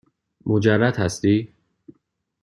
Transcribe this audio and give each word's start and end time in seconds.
مجرد 0.45 0.95
هستی؟ 0.97 1.53